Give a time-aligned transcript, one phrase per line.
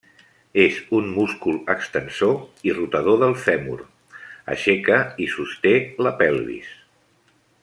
[0.61, 2.33] És un múscul extensor
[2.69, 3.77] i rotador del fèmur;
[4.57, 5.75] aixeca i sosté
[6.07, 6.77] la pelvis.